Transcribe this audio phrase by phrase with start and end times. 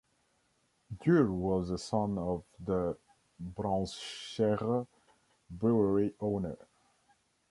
[1.03, 2.97] Dürre was a son of the
[3.39, 4.87] Braunschweiger
[5.51, 6.57] brewery owner...